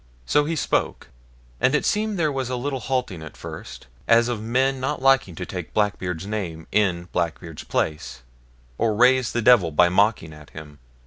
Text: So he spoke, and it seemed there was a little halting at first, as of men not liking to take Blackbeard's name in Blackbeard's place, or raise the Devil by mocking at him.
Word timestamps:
So 0.25 0.45
he 0.45 0.55
spoke, 0.55 1.09
and 1.59 1.75
it 1.75 1.85
seemed 1.85 2.17
there 2.17 2.31
was 2.31 2.49
a 2.49 2.55
little 2.55 2.79
halting 2.79 3.21
at 3.21 3.37
first, 3.37 3.85
as 4.07 4.29
of 4.29 4.41
men 4.41 4.79
not 4.79 4.99
liking 4.99 5.35
to 5.35 5.45
take 5.45 5.75
Blackbeard's 5.75 6.25
name 6.25 6.65
in 6.71 7.07
Blackbeard's 7.11 7.63
place, 7.65 8.23
or 8.79 8.95
raise 8.95 9.31
the 9.31 9.43
Devil 9.43 9.69
by 9.69 9.89
mocking 9.89 10.33
at 10.33 10.49
him. 10.49 10.79